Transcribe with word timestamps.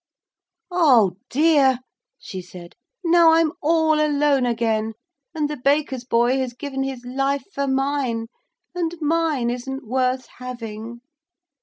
'Oh, 0.71 1.11
dear!' 1.29 1.77
she 2.17 2.41
said, 2.41 2.73
'now 3.03 3.33
I'm 3.33 3.51
all 3.61 3.99
alone 4.03 4.47
again, 4.47 4.93
and 5.35 5.47
the 5.47 5.57
baker's 5.57 6.05
boy 6.05 6.39
has 6.39 6.53
given 6.55 6.81
his 6.81 7.05
life 7.05 7.43
for 7.53 7.67
mine, 7.67 8.25
and 8.73 8.95
mine 8.99 9.51
isn't 9.51 9.87
worth 9.87 10.25
having.' 10.39 11.01